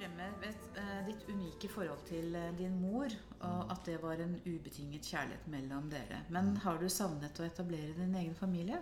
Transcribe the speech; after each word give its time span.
fremhevet 0.00 0.78
eh, 0.80 1.00
ditt 1.06 1.26
unike 1.28 1.68
forhold 1.68 2.00
til 2.08 2.34
eh, 2.34 2.52
din 2.58 2.80
mor, 2.80 3.12
og 3.40 3.72
at 3.72 3.84
det 3.86 3.98
var 4.02 4.22
en 4.22 4.38
ubetinget 4.46 5.04
kjærlighet 5.04 5.48
mellom 5.52 5.90
dere. 5.92 6.22
Men 6.32 6.56
har 6.64 6.80
du 6.80 6.88
savnet 6.88 7.40
å 7.40 7.44
etablere 7.44 7.92
din 7.98 8.14
egen 8.16 8.34
familie? 8.34 8.80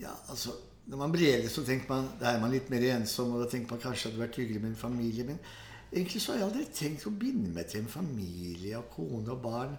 Ja, 0.00 0.14
altså 0.28 0.58
Når 0.86 0.98
man 0.98 1.12
blir 1.12 1.28
eldre, 1.30 1.50
så 1.50 1.62
tenker 1.62 1.86
man 1.92 2.08
da 2.18 2.32
er 2.32 2.40
man 2.42 2.50
litt 2.50 2.70
mer 2.70 2.82
ensom, 2.96 3.36
og 3.36 3.44
da 3.44 3.50
tenker 3.50 3.70
man 3.70 3.82
kanskje 3.84 4.08
at 4.08 4.14
det 4.14 4.18
hadde 4.18 4.24
vært 4.24 4.38
hyggelig 4.40 4.62
med 4.64 4.70
en 4.72 4.80
familie. 4.80 5.24
Men 5.24 5.36
egentlig 5.92 6.22
så 6.22 6.32
har 6.32 6.40
jeg 6.40 6.46
aldri 6.48 6.64
tenkt 6.74 7.06
å 7.06 7.12
binde 7.20 7.52
meg 7.54 7.68
til 7.70 7.84
en 7.84 7.92
familie 7.92 8.80
og 8.80 8.88
kone 8.90 9.30
og 9.30 9.44
barn. 9.44 9.76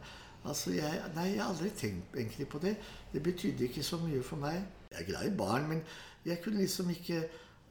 Altså, 0.48 0.72
jeg, 0.78 1.02
Nei, 1.18 1.26
jeg 1.34 1.42
har 1.42 1.52
aldri 1.52 1.74
tenkt 1.76 2.16
egentlig 2.16 2.48
på 2.48 2.62
det. 2.64 2.78
Det 3.12 3.24
betydde 3.24 3.68
ikke 3.68 3.84
så 3.84 4.00
mye 4.00 4.24
for 4.24 4.40
meg. 4.40 4.62
Jeg 4.94 5.02
er 5.02 5.10
glad 5.10 5.28
i 5.28 5.36
barn, 5.44 5.68
men 5.74 5.84
jeg 6.24 6.40
kunne 6.46 6.64
liksom 6.64 6.96
ikke 6.96 7.20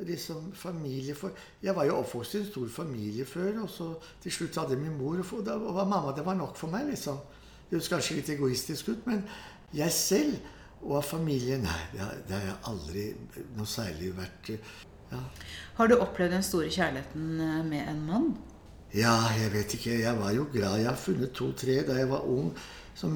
liksom 0.09 0.53
familie 0.57 1.15
for 1.15 1.31
Jeg 1.63 1.75
var 1.77 1.87
jo 1.89 1.99
oppvokst 2.01 2.35
i 2.35 2.41
en 2.43 2.49
stor 2.51 2.69
familie 2.69 3.27
før, 3.29 3.63
og 3.65 3.71
så 3.71 3.89
til 4.23 4.33
slutt 4.33 4.59
hadde 4.61 4.81
min 4.81 4.97
mor 4.99 5.21
og, 5.23 5.45
da 5.47 5.57
var 5.59 5.89
mamma 5.89 6.15
det 6.17 6.27
var 6.27 6.39
nok 6.39 6.57
for 6.57 6.73
meg, 6.73 6.89
liksom. 6.91 7.21
Det 7.69 7.79
høres 7.79 7.89
kanskje 7.89 8.19
litt 8.19 8.33
egoistisk 8.35 8.93
ut, 8.93 9.07
men 9.07 9.25
jeg 9.73 9.93
selv 9.93 10.37
og 10.83 10.97
av 10.99 11.05
familien 11.07 11.63
Nei, 11.63 11.83
det 11.93 12.01
har, 12.03 12.17
det 12.29 12.37
har 12.37 12.49
jeg 12.49 12.63
aldri 12.73 13.05
noe 13.57 13.69
særlig 13.71 14.11
vært 14.17 14.55
ja. 15.13 15.21
Har 15.77 15.91
du 15.91 15.99
opplevd 16.01 16.33
den 16.33 16.45
store 16.47 16.71
kjærligheten 16.73 17.41
eh, 17.41 17.59
med 17.69 17.89
en 17.91 18.07
mann? 18.07 18.31
Ja, 18.93 19.15
jeg 19.37 19.53
vet 19.53 19.75
ikke. 19.77 19.95
Jeg 20.01 20.19
var 20.19 20.33
jo 20.37 20.47
glad. 20.53 20.79
Jeg 20.81 20.89
har 20.89 21.01
funnet 21.01 21.33
to-tre 21.37 21.79
da 21.87 21.97
jeg 21.97 22.09
var 22.11 22.25
ung. 22.29 22.53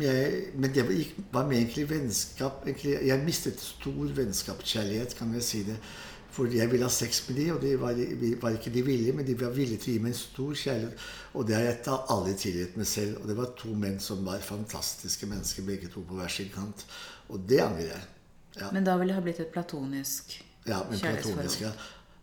Jeg, 0.01 0.43
men 0.57 0.73
det 0.73 0.87
var, 0.89 0.95
var 1.33 1.49
med 1.49 1.59
egentlig 1.59 1.91
vennskap 1.91 2.65
egentlig, 2.67 2.97
Jeg 3.07 3.25
mistet 3.25 3.61
stor 3.61 4.13
vennskapskjærlighet, 4.17 5.17
kan 5.19 5.35
jeg 5.35 5.43
si 5.45 5.63
det. 5.69 5.77
Fordi 6.37 6.59
jeg 6.61 6.69
ville 6.69 6.85
ha 6.85 6.93
sex 6.93 7.23
med 7.29 7.39
dem, 7.41 7.55
og 7.55 7.63
det 7.63 7.73
var, 7.81 8.01
var, 8.43 8.57
ikke 8.59 8.73
de 8.75 8.83
villige, 8.85 9.15
men 9.17 9.25
de 9.25 9.37
var 9.41 9.55
villige 9.57 9.81
til 9.81 9.95
å 9.95 9.95
gi 9.95 10.03
meg 10.05 10.13
en 10.13 10.19
stor 10.19 10.59
kjærlighet. 10.63 11.07
Og 11.33 11.47
det 11.49 11.57
har 11.57 11.65
jeg 11.65 11.95
aldri 12.13 12.35
tilgitt 12.43 12.77
meg 12.77 12.91
selv. 12.91 13.23
Og 13.23 13.31
det 13.31 13.37
var 13.39 13.55
to 13.57 13.73
menn 13.73 13.97
som 14.05 14.21
var 14.27 14.45
fantastiske 14.45 15.29
mennesker, 15.31 15.65
begge 15.65 15.89
to 15.93 16.05
på 16.05 16.19
hver 16.19 16.33
sin 16.33 16.53
kant. 16.53 16.85
Og 17.33 17.41
det 17.49 17.63
angrer 17.65 17.89
jeg. 17.95 18.05
Ja. 18.61 18.69
Men 18.73 18.85
da 18.85 18.99
ville 19.01 19.15
det 19.15 19.19
ha 19.19 19.25
blitt 19.25 19.41
et 19.45 19.53
platonisk 19.53 20.37
ja, 20.67 20.81
men 20.91 20.99
platonisk, 20.99 21.61
ja. 21.63 21.73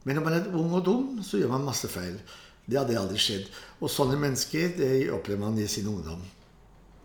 Men 0.03 0.17
når 0.17 0.23
man 0.25 0.33
er 0.35 0.55
ung 0.59 0.73
og 0.75 0.85
dum, 0.85 1.19
så 1.23 1.39
gjør 1.39 1.53
man 1.53 1.67
masse 1.67 1.87
feil. 1.87 2.17
Det 2.65 2.79
hadde 2.79 2.97
aldri 2.99 3.19
skjedd. 3.19 3.47
Og 3.79 3.91
sånne 3.91 4.17
mennesker 4.19 4.73
det 4.77 4.93
opplever 5.15 5.41
man 5.45 5.59
i 5.59 5.67
sin 5.71 5.87
ungdom. 5.91 6.21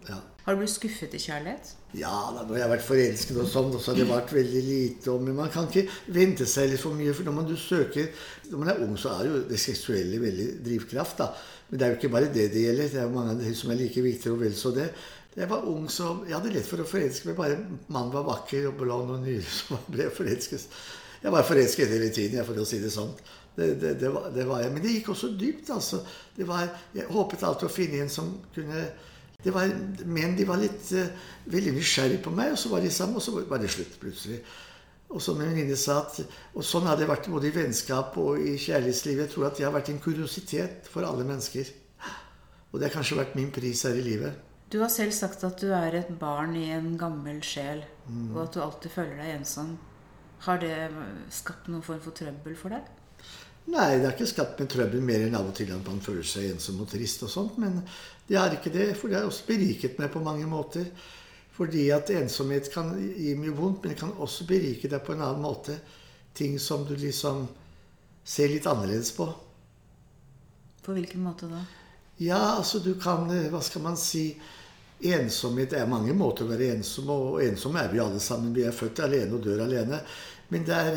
Ja. 0.08 0.20
Har 0.44 0.56
du 0.56 0.62
blitt 0.62 0.72
skuffet 0.72 1.12
i 1.12 1.20
kjærlighet? 1.20 1.74
Ja, 1.98 2.30
da, 2.32 2.44
når 2.46 2.56
jeg 2.56 2.64
har 2.64 2.70
vært 2.72 2.86
forelsket 2.86 3.36
og 3.36 3.50
sånn, 3.52 3.74
så 3.76 3.90
har 3.92 3.98
det 3.98 4.06
vært 4.14 4.32
veldig 4.32 4.62
lite. 4.64 5.16
Men 5.24 5.36
man 5.36 5.52
kan 5.52 5.68
ikke 5.68 5.84
vente 6.16 6.46
seg 6.48 6.70
litt 6.70 6.80
for 6.80 6.96
mye. 6.96 7.12
For 7.16 7.28
når 7.28 7.36
man, 7.36 7.50
søker, 7.60 8.08
når 8.48 8.62
man 8.62 8.72
er 8.72 8.82
ung, 8.86 8.94
så 9.00 9.12
er 9.16 9.28
jo 9.28 9.42
det 9.50 9.60
seksuelle 9.60 10.20
veldig 10.22 10.48
drivkraft. 10.64 11.20
da. 11.20 11.32
Men 11.68 11.80
det 11.80 11.86
er 11.86 11.92
jo 11.92 11.98
ikke 11.98 12.12
bare 12.14 12.30
det 12.32 12.46
det 12.54 12.64
gjelder. 12.64 12.92
Det 12.94 13.02
er 13.02 13.08
jo 13.08 13.16
mange 13.18 13.54
som 13.60 13.74
er 13.74 13.80
like 13.82 14.04
viktige, 14.04 14.32
og 14.32 14.40
vel 14.44 14.56
så 14.56 14.72
det. 14.76 14.88
Da 15.34 15.42
jeg 15.44 15.50
var 15.50 15.66
ung, 15.70 15.84
så 15.92 16.14
jeg 16.26 16.34
hadde 16.38 16.54
lett 16.54 16.70
for 16.70 16.80
å 16.80 16.88
forelske 16.88 17.28
meg. 17.28 17.36
Bare 17.38 17.58
mannen 17.92 18.14
var 18.14 18.24
vakker 18.30 18.70
og 18.70 18.78
blond 18.80 19.12
og 19.18 19.20
nylig, 19.26 19.44
så 19.58 19.76
man 19.76 19.84
ble 19.98 20.08
forelsket. 20.16 20.64
Jeg 21.18 21.34
var 21.34 21.44
forelsket 21.44 21.92
hele 21.92 22.08
tiden, 22.14 22.40
for 22.46 22.56
å 22.56 22.64
si 22.68 22.80
det 22.80 22.94
sånn. 22.94 23.12
Det, 23.58 23.72
det, 23.82 23.92
det, 24.00 24.08
var, 24.14 24.30
det, 24.32 24.46
var, 24.48 24.62
jeg. 24.62 24.72
Men 24.72 24.84
det 24.84 24.94
gikk 24.96 25.12
også 25.12 25.32
dypt, 25.36 25.68
altså. 25.74 26.00
Var, 26.38 26.68
jeg 26.94 27.10
håpet 27.10 27.44
alltid 27.44 27.68
å 27.68 27.74
finne 27.74 28.04
en 28.04 28.12
som 28.12 28.32
kunne 28.54 28.86
var, 29.44 29.70
Men 30.04 30.36
de 30.36 30.44
var 30.48 30.58
litt 30.58 30.88
uh, 30.98 31.10
veldig 31.46 31.76
nysgjerrige 31.76 32.22
på 32.24 32.32
meg, 32.34 32.56
og 32.56 32.58
så 32.58 32.72
var 32.72 32.82
de 32.82 32.90
sammen, 32.90 33.20
og 33.20 33.22
så 33.22 33.36
var 33.46 33.60
det 33.62 33.70
slutt 33.70 33.94
plutselig. 34.02 34.40
Og 35.08 35.22
som 35.22 35.38
en 35.38 35.46
venninne 35.46 35.76
sa 35.78 36.00
at, 36.02 36.18
og 36.52 36.66
sånn 36.66 36.88
har 36.90 36.98
det 36.98 37.06
vært 37.08 37.30
både 37.30 37.48
i 37.48 37.54
vennskap 37.54 38.18
og 38.20 38.42
i 38.42 38.56
kjærlighetslivet. 38.58 39.22
Jeg 39.24 39.32
tror 39.32 39.46
at 39.48 39.60
det 39.60 39.64
har 39.64 39.72
vært 39.72 39.92
en 39.92 40.02
kuriositet 40.02 40.90
for 40.90 41.06
alle 41.06 41.24
mennesker. 41.24 41.70
Og 42.68 42.76
det 42.76 42.88
har 42.88 42.96
kanskje 42.98 43.20
vært 43.20 43.38
min 43.38 43.54
pris 43.54 43.86
her 43.86 43.96
i 43.96 44.04
livet. 44.04 44.42
Du 44.68 44.82
har 44.82 44.90
selv 44.92 45.14
sagt 45.16 45.46
at 45.46 45.62
du 45.62 45.70
er 45.72 45.94
et 45.96 46.10
barn 46.20 46.58
i 46.58 46.66
en 46.74 46.90
gammel 47.00 47.38
sjel, 47.46 47.86
mm. 48.04 48.34
og 48.34 48.42
at 48.42 48.58
du 48.58 48.60
alltid 48.60 48.92
føler 48.92 49.22
deg 49.22 49.36
ensom. 49.38 49.76
Har 50.44 50.60
det 50.60 50.74
skapt 51.32 51.70
noen 51.70 51.86
form 51.86 52.02
for 52.04 52.18
trøbbel 52.18 52.58
for 52.58 52.74
deg? 52.74 52.90
Nei, 53.68 53.98
det 53.98 54.06
har 54.06 54.14
ikke 54.14 54.30
skapt 54.30 54.60
med 54.62 54.70
trøbbel 54.72 55.02
mer 55.04 55.26
enn 55.26 55.36
av 55.36 55.50
og 55.50 55.56
til 55.58 55.70
at 55.74 55.84
man 55.84 56.00
føler 56.00 56.24
seg 56.24 56.54
ensom 56.54 56.80
og 56.80 56.88
trist 56.88 57.24
og 57.26 57.32
sånt. 57.32 57.58
Men 57.60 57.82
det 58.28 58.38
har 58.40 58.54
ikke 58.54 58.72
det, 58.72 58.94
for 58.96 59.12
det 59.12 59.18
har 59.20 59.28
også 59.28 59.48
beriket 59.48 59.98
meg 60.00 60.12
på 60.14 60.22
mange 60.24 60.46
måter. 60.48 60.88
Fordi 61.58 61.88
at 61.92 62.12
ensomhet 62.14 62.70
kan 62.72 62.94
gi 62.96 63.34
mye 63.36 63.52
vondt, 63.52 63.82
men 63.82 63.92
det 63.92 64.00
kan 64.00 64.14
også 64.16 64.46
berike 64.48 64.88
deg 64.88 65.02
på 65.04 65.12
en 65.12 65.24
annen 65.26 65.44
måte. 65.44 65.76
Ting 66.38 66.56
som 66.62 66.86
du 66.88 66.94
liksom 66.96 67.44
ser 68.24 68.52
litt 68.52 68.68
annerledes 68.70 69.10
på. 69.16 69.26
På 70.84 70.94
hvilken 70.96 71.26
måte 71.26 71.50
da? 71.50 71.64
Ja, 72.22 72.40
altså 72.56 72.80
du 72.82 72.94
kan 72.98 73.28
Hva 73.52 73.60
skal 73.62 73.84
man 73.84 73.98
si? 74.00 74.30
Ensomhet 74.98 75.70
Det 75.70 75.78
er 75.78 75.90
mange 75.90 76.10
måter 76.16 76.42
å 76.42 76.50
være 76.50 76.72
ensom 76.74 77.10
og 77.14 77.42
ensomme 77.44 77.84
er 77.84 77.92
vi 77.92 78.00
alle 78.02 78.18
sammen. 78.22 78.54
Vi 78.56 78.64
er 78.66 78.74
født 78.74 79.04
alene 79.04 79.36
og 79.36 79.44
dør 79.44 79.66
alene. 79.66 80.00
Men 80.50 80.64
det 80.66 80.78
er 80.78 80.96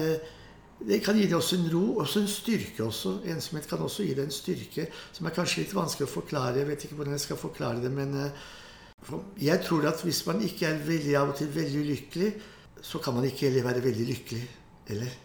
det 0.87 0.99
kan 1.05 1.17
gi 1.17 1.27
deg 1.27 1.37
også 1.37 1.57
en 1.59 1.67
ro, 1.73 1.83
også 2.01 2.23
en 2.23 2.29
styrke. 2.31 2.83
også. 2.83 3.19
Ensomhet 3.29 3.67
kan 3.69 3.83
også 3.85 4.05
gi 4.07 4.15
deg 4.17 4.27
en 4.27 4.33
styrke 4.33 4.87
som 5.11 5.27
er 5.27 5.35
kanskje 5.35 5.63
litt 5.63 5.75
vanskelig 5.77 6.07
å 6.09 6.13
forklare. 6.15 6.57
Jeg 6.61 6.69
vet 6.71 6.85
ikke 6.85 6.97
hvordan 6.99 7.17
jeg 7.17 7.25
skal 7.25 7.39
forklare 7.41 7.83
det, 7.83 7.91
men 7.93 8.15
uh, 8.17 9.19
jeg 9.41 9.61
tror 9.65 9.89
at 9.91 10.01
hvis 10.05 10.23
man 10.27 10.41
ikke 10.45 10.69
er 10.69 10.81
veldig 10.85 11.17
av 11.19 11.33
og 11.33 11.37
til 11.37 11.51
veldig 11.53 11.83
ulykkelig, 11.85 12.31
så 12.81 13.01
kan 13.03 13.17
man 13.17 13.27
ikke 13.27 13.49
heller 13.49 13.67
være 13.69 13.83
veldig 13.83 14.07
lykkelig. 14.09 14.47
Eller? 14.91 15.19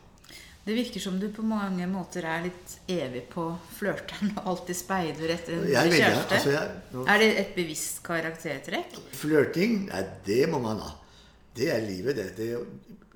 Det 0.66 0.74
virker 0.74 1.00
som 1.00 1.18
du 1.20 1.28
på 1.30 1.44
mange 1.46 1.86
måter 1.86 2.26
er 2.26 2.40
litt 2.48 2.72
evig 2.90 3.22
på 3.30 3.44
flørteren 3.76 4.32
og 4.40 4.48
alltid 4.50 4.76
speider 4.76 5.32
etter 5.36 5.60
en 5.60 5.68
jeg 5.70 5.92
kjæreste. 5.94 6.38
Altså 6.40 6.54
jeg, 6.56 6.78
nå, 6.90 7.04
er 7.06 7.22
det 7.22 7.28
et 7.44 7.52
bevisst 7.54 8.00
karaktertrekk? 8.06 8.96
Flørting? 9.14 9.84
Nei, 9.92 10.02
det 10.26 10.42
må 10.50 10.58
man 10.64 10.82
ha. 10.82 10.90
Det 11.56 11.70
er 11.72 11.86
livet, 11.86 12.18
det. 12.18 12.32
det 12.36 12.50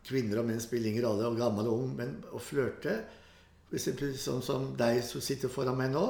kvinner 0.06 0.40
og 0.40 0.48
menn 0.48 0.60
spiller 0.62 0.90
ingen 0.90 1.04
rolle, 1.06 1.28
og 1.28 1.38
gammel 1.38 1.68
og 1.70 1.84
ung, 1.84 1.96
men 1.98 2.18
å 2.32 2.42
flørte 2.42 3.00
Sånn 3.70 4.42
som 4.42 4.64
deg 4.74 4.96
som 5.06 5.22
sitter 5.22 5.48
foran 5.52 5.76
meg 5.78 5.92
nå. 5.92 6.02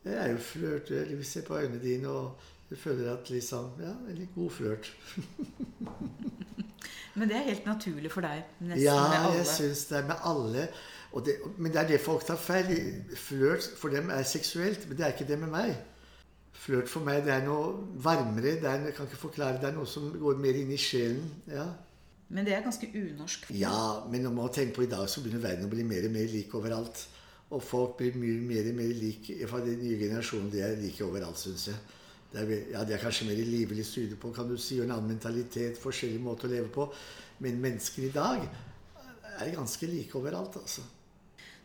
Det 0.00 0.14
er 0.16 0.30
jo 0.32 0.38
flørte. 0.40 1.02
Vi 1.10 1.26
ser 1.28 1.44
på 1.44 1.58
øynene 1.58 1.80
dine, 1.82 2.08
og 2.08 2.40
du 2.70 2.76
føler 2.76 3.12
at 3.12 3.28
liksom 3.30 3.82
Ja, 3.82 3.92
en 4.08 4.16
litt 4.16 4.32
god 4.34 4.50
flørt. 4.50 4.88
men 7.18 7.28
det 7.28 7.36
er 7.36 7.44
helt 7.50 7.68
naturlig 7.68 8.14
for 8.14 8.24
deg? 8.24 8.46
Nesten 8.64 8.86
ja, 8.86 8.96
med 8.96 9.18
alle? 9.18 9.36
jeg 9.42 9.50
syns 9.50 9.84
det 9.90 9.98
er 10.00 10.08
med 10.08 10.24
alle. 10.24 10.66
Det, 11.12 11.36
men 11.58 11.72
det 11.72 11.80
er 11.82 11.88
det 11.92 12.00
folk 12.00 12.24
tar 12.24 12.40
feil. 12.40 12.72
Flørt 13.20 13.68
for 13.76 13.92
dem 13.92 14.08
er 14.10 14.24
seksuelt, 14.24 14.88
men 14.88 14.96
det 14.96 15.06
er 15.06 15.12
ikke 15.12 15.28
det 15.28 15.38
med 15.44 15.52
meg. 15.52 15.76
Flørt 16.64 16.88
for 16.88 17.04
meg 17.04 17.26
det 17.26 17.36
er 17.36 17.44
noe 17.44 17.76
varmere. 18.00 18.56
Det 18.56 18.72
er, 18.72 18.88
jeg 18.88 18.96
kan 18.96 19.10
ikke 19.10 19.24
forklare, 19.28 19.60
det 19.60 19.68
er 19.68 19.76
noe 19.76 19.88
som 19.88 20.08
går 20.16 20.40
mer 20.40 20.56
inn 20.64 20.72
i 20.72 20.80
sjelen. 20.80 21.28
ja. 21.52 21.68
Men 22.32 22.46
det 22.48 22.54
er 22.56 22.64
ganske 22.64 22.88
unorsk. 22.88 23.50
Ja, 23.56 24.04
men 24.08 24.24
når 24.24 24.36
man 24.36 24.52
tenker 24.52 24.78
på 24.78 24.86
i 24.86 24.90
dag, 24.90 25.04
så 25.10 25.20
begynner 25.20 25.42
verden 25.44 25.68
å 25.68 25.72
bli 25.72 25.84
mer 25.84 26.06
og 26.08 26.14
mer 26.14 26.30
lik 26.32 26.54
overalt. 26.56 27.02
Og 27.52 27.60
folk 27.60 27.98
blir 27.98 28.16
mye 28.16 28.38
mer 28.40 28.70
og 28.70 28.78
mer 28.78 28.94
lik 28.96 29.28
fra 29.50 29.60
den 29.60 29.82
nye 29.82 29.98
generasjonen. 30.00 30.48
De 30.52 30.62
er 30.64 30.78
like 30.80 31.04
overalt, 31.04 31.40
syns 31.40 31.68
jeg. 31.68 31.76
Det 32.32 32.40
er, 32.40 32.52
ja, 32.72 32.86
de 32.88 32.96
er 32.96 33.02
kanskje 33.02 33.28
mer 33.28 33.36
livlig 33.44 33.84
studie 33.84 34.16
på, 34.16 34.30
kan 34.32 34.48
du 34.48 34.56
si, 34.56 34.78
og 34.80 34.86
en 34.86 34.94
annen 34.94 35.12
mentalitet, 35.12 35.76
forskjellig 35.80 36.22
måte 36.24 36.48
å 36.48 36.52
leve 36.54 36.72
på. 36.72 36.88
Men 37.44 37.60
mennesker 37.60 38.08
i 38.08 38.14
dag 38.14 38.46
er 39.36 39.52
ganske 39.52 39.88
like 39.90 40.16
overalt, 40.16 40.56
altså. 40.62 40.86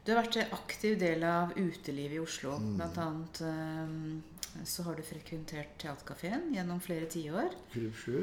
Du 0.04 0.12
har 0.12 0.22
vært 0.22 0.38
en 0.40 0.54
aktiv 0.56 0.94
del 1.00 1.24
av 1.28 1.54
utelivet 1.56 2.16
i 2.16 2.20
Oslo. 2.24 2.58
Mm. 2.64 2.76
Blant 2.80 3.00
annet 3.04 3.42
um, 3.44 4.60
så 4.68 4.86
har 4.88 4.96
du 4.96 5.04
frekventert 5.04 5.76
Theatercaféen 5.80 6.50
gjennom 6.56 6.80
flere 6.84 7.08
tiår. 7.12 7.56
Klubb 7.74 7.96
7. 8.04 8.14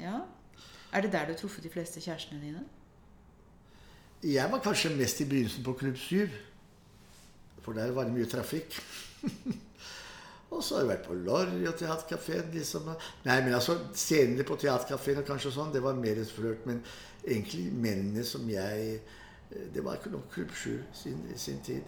Ja. 0.00 0.22
Er 0.92 1.04
det 1.04 1.12
der 1.12 1.26
du 1.26 1.32
har 1.32 1.38
truffet 1.38 1.64
de 1.64 1.70
fleste 1.70 2.00
kjærestene 2.00 2.40
dine? 2.40 2.64
Jeg 4.24 4.50
var 4.50 4.58
kanskje 4.58 4.96
mest 4.96 5.20
i 5.20 5.24
begynnelsen 5.24 5.64
på 5.64 5.72
Klubb 5.78 5.96
7. 5.96 6.28
For 7.62 7.72
der 7.76 7.92
var 7.92 8.08
det 8.08 8.14
mye 8.16 8.26
trafikk. 8.26 8.80
og 10.50 10.64
så 10.64 10.74
har 10.74 10.82
jeg 10.82 10.88
vært 10.88 11.06
på 11.06 11.14
Lorry 11.14 11.66
og 11.68 11.76
Theatercaféen. 11.78 12.48
Liksom. 12.54 12.88
Nei, 13.24 13.36
men 13.44 13.54
altså, 13.54 13.76
Scenene 13.94 14.46
på 14.48 14.56
Theatercaféen 14.56 15.20
og 15.22 15.28
kanskje 15.28 15.52
sånn, 15.54 15.70
det 15.74 15.84
var 15.84 15.98
mer 15.98 16.18
et 16.18 16.32
flørt. 16.32 16.64
Men 16.66 16.80
egentlig 17.24 17.68
mennene 17.72 18.24
som 18.24 18.48
jeg 18.50 19.00
Det 19.48 19.80
var 19.80 19.96
ikke 19.96 20.10
noe 20.12 20.28
Klubb 20.28 20.50
7 20.52 20.72
sin, 20.92 21.22
sin 21.40 21.62
tid. 21.64 21.84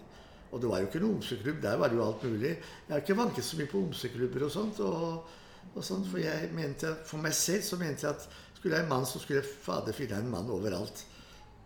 Og 0.51 0.63
det 0.63 0.69
var 0.71 0.81
jo 0.81 0.87
ikke 0.89 1.01
noe 1.03 1.19
homseklubb. 1.19 1.59
Der 1.63 1.77
var 1.77 1.91
det 1.91 1.99
jo 1.99 2.07
alt 2.07 2.23
mulig. 2.25 2.55
Jeg 2.57 2.95
har 2.95 3.03
ikke 3.03 3.17
vanket 3.19 3.45
så 3.45 3.59
mye 3.59 3.69
på 3.71 3.83
homseklubber 3.83 4.47
og 4.47 4.53
sånt. 4.55 4.81
Og, 4.81 5.35
og 5.75 5.85
sånt 5.85 6.09
for, 6.09 6.23
jeg 6.23 6.49
mente, 6.57 6.95
for 7.07 7.23
meg 7.23 7.35
selv 7.37 7.67
så 7.67 7.79
mente 7.79 8.07
jeg 8.07 8.17
at 8.17 8.25
skulle 8.61 8.77
jeg 8.77 8.85
en 8.85 8.93
mann, 8.93 9.07
så 9.09 9.19
skulle 9.19 9.41
jeg 9.41 9.57
fader 9.65 9.97
finne 9.97 10.21
en 10.21 10.31
mann 10.31 10.53
overalt. 10.53 11.05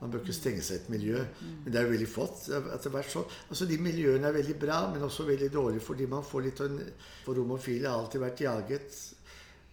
Man 0.00 0.12
bør 0.12 0.23
ikke 0.23 0.37
stenge 0.37 0.62
seg 0.62 0.82
et 0.82 0.93
miljø. 0.93 1.20
Men 1.64 1.73
det 1.73 1.81
er 1.81 1.87
jo 1.87 1.94
veldig 1.94 2.08
flott 2.11 2.46
etter 2.52 2.93
hvert 2.93 3.11
sånn. 3.11 3.26
Altså 3.49 3.67
De 3.67 3.79
miljøene 3.81 4.29
er 4.29 4.37
veldig 4.37 4.56
bra, 4.61 4.79
men 4.93 5.06
også 5.06 5.26
veldig 5.29 5.50
dårlige 5.55 5.85
fordi 5.85 6.06
man 6.11 6.26
får 6.26 6.46
litt 6.46 6.62
For 7.25 7.41
homofile 7.41 7.88
har 7.88 8.02
alltid 8.02 8.23
vært 8.23 8.43
jaget. 8.44 8.99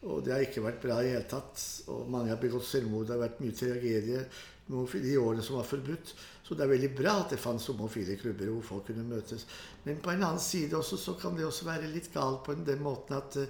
Og 0.02 0.24
det 0.26 0.34
har 0.34 0.46
ikke 0.46 0.64
vært 0.66 0.82
bra 0.82 1.02
i 1.04 1.12
hele 1.12 1.28
tatt. 1.30 1.62
Og 1.94 2.10
mange 2.10 2.32
har 2.34 2.42
begått 2.42 2.66
selvmord. 2.66 3.06
Det 3.10 3.18
har 3.18 3.26
vært 3.26 3.44
mye 3.44 3.58
tragedie 3.58 4.24
de 4.72 5.18
årene 5.20 5.44
som 5.44 5.58
var 5.60 5.68
forbudt. 5.68 6.14
Så 6.44 6.52
Så 6.52 6.56
det 6.56 6.64
er 6.66 6.72
veldig 6.74 6.96
bra 6.96 7.12
at 7.22 7.30
det 7.32 7.40
fantes 7.40 7.68
homofile 7.72 8.18
klubber 8.20 8.50
hvor 8.52 8.62
folk 8.62 8.88
kunne 8.88 9.06
møtes. 9.08 9.46
Men 9.86 10.02
på 10.04 10.12
en 10.12 10.24
annen 10.24 10.40
side 10.40 10.76
også, 10.76 10.98
så 10.98 11.14
kan 11.14 11.38
det 11.38 11.46
også 11.46 11.66
være 11.66 11.88
litt 11.88 12.10
galt 12.14 12.44
på 12.44 12.54
den 12.54 12.82
måten 12.84 13.16
at 13.16 13.38
eh, 13.40 13.48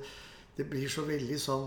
det 0.58 0.68
blir 0.70 0.86
så 0.90 1.02
veldig 1.08 1.40
sånn 1.42 1.66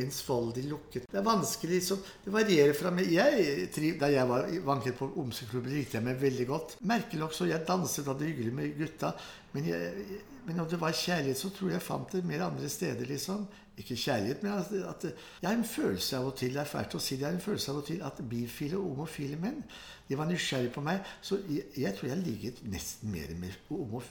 ensfoldig 0.00 0.64
lukket. 0.68 1.08
Det 1.10 1.18
er 1.20 1.26
vanskelig 1.26 1.78
liksom, 1.78 2.02
Det 2.24 2.32
varierer 2.34 2.74
fra 2.76 2.90
meg. 2.94 3.10
Jeg, 3.12 3.68
triv, 3.74 3.98
da 4.00 4.10
jeg 4.10 4.28
var 4.28 4.48
vanket 4.66 4.98
på 4.98 5.10
omsorgsklubben, 5.22 5.74
likte 5.74 5.98
jeg 5.98 6.06
meg 6.06 6.20
veldig 6.20 6.46
godt. 6.50 6.76
Merkelig 6.82 7.22
nok 7.22 7.34
så 7.36 7.48
jeg 7.50 7.66
danset 7.68 8.06
og 8.06 8.14
hadde 8.14 8.30
hyggelig 8.30 8.54
med 8.54 8.78
gutta. 8.78 9.12
Men, 9.54 9.68
jeg, 9.70 10.20
men 10.48 10.60
om 10.60 10.70
det 10.70 10.80
var 10.80 10.96
kjærlighet, 10.98 11.38
så 11.38 11.52
tror 11.54 11.70
jeg 11.70 11.78
jeg 11.78 11.86
fant 11.86 12.16
det 12.16 12.24
mer 12.26 12.46
andre 12.48 12.68
steder, 12.68 13.06
liksom. 13.06 13.46
Ikke 13.78 13.96
kjærlighet, 13.98 14.42
men 14.42 14.52
at, 14.52 14.70
at 14.86 15.04
Jeg 15.42 15.48
har 15.48 15.56
en 15.56 15.66
følelse 15.66 16.16
av 16.16 16.28
og 16.28 16.36
til 16.38 16.54
det 16.54 16.62
er 16.62 16.70
fælt 16.70 16.94
å 16.94 17.00
si 17.02 17.16
det, 17.16 17.24
jeg 17.24 17.30
har 17.30 17.38
en 17.38 17.42
følelse 17.42 17.72
av 17.72 17.80
og 17.80 17.86
til 17.88 18.04
at 18.06 18.20
bifile 18.30 18.78
og 18.78 18.92
homofile 18.92 19.38
menn 19.40 19.64
de 20.08 20.18
var 20.18 20.28
nysgjerrige 20.28 20.72
på 20.74 20.82
meg. 20.84 21.00
Så 21.24 21.38
jeg, 21.48 21.64
jeg 21.80 21.96
tror 21.96 22.10
jeg 22.10 22.22
ligget 22.22 22.60
nesten 22.70 23.10
mer 23.10 23.30
med, 23.40 23.56